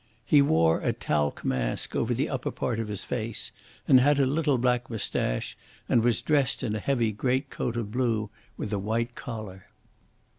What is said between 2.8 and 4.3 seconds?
his face, and had a